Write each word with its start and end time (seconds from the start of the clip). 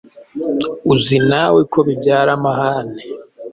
uzi 0.93 1.17
nawe 1.29 1.59
ko 1.71 1.79
bibyara 1.87 2.31
amahane. 2.37 3.01